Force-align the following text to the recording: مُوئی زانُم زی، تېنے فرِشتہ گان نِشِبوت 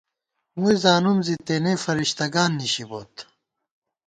مُوئی 0.59 0.77
زانُم 0.83 1.17
زی، 1.25 1.35
تېنے 1.45 1.73
فرِشتہ 1.83 2.25
گان 2.33 2.51
نِشِبوت 2.57 3.13